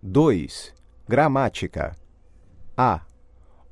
[0.00, 0.72] 2.
[1.08, 1.96] Gramática.
[2.76, 3.00] A.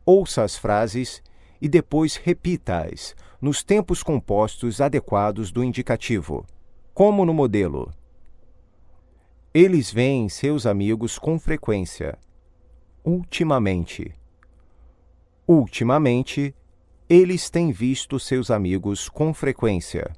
[0.05, 1.23] Ouça as frases
[1.63, 6.45] e depois repita-as nos tempos compostos adequados do indicativo,
[6.93, 7.93] como no modelo.
[9.55, 12.19] Eles veem seus amigos com frequência.
[13.05, 14.13] Ultimamente.
[15.47, 16.53] Ultimamente,
[17.09, 20.11] eles têm visto seus amigos com frequência.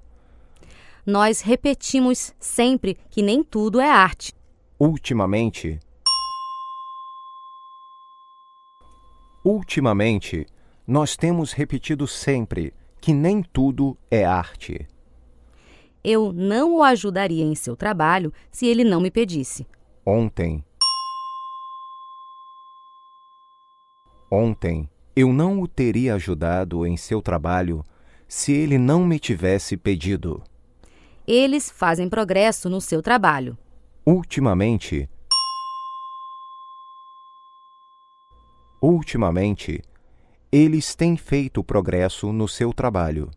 [1.05, 4.33] Nós repetimos sempre que nem tudo é arte.
[4.81, 5.79] Ultimamente.
[9.49, 10.47] Ultimamente,
[10.87, 14.87] nós temos repetido sempre que nem tudo é arte.
[16.05, 19.67] Eu não o ajudaria em seu trabalho se ele não me pedisse.
[20.05, 20.63] Ontem.
[24.31, 27.83] Ontem, eu não o teria ajudado em seu trabalho
[28.29, 30.43] se ele não me tivesse pedido.
[31.27, 33.57] Eles fazem progresso no seu trabalho.
[34.05, 35.09] Ultimamente.
[38.81, 39.83] Ultimamente,
[40.53, 43.31] eles têm feito progresso no seu trabalho.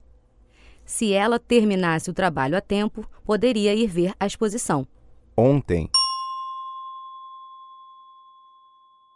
[0.86, 4.88] Se ela terminasse o trabalho a tempo, poderia ir ver a exposição.
[5.36, 5.90] Ontem.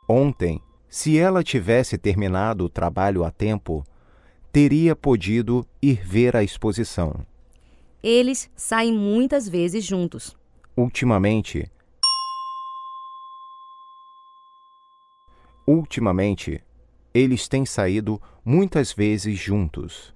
[0.07, 3.83] Ontem, se ela tivesse terminado o trabalho a tempo,
[4.51, 7.25] teria podido ir ver a exposição.
[8.01, 10.35] Eles saem muitas vezes juntos.
[10.77, 11.69] Ultimamente.
[15.67, 16.63] Ultimamente,
[17.13, 20.14] eles têm saído muitas vezes juntos.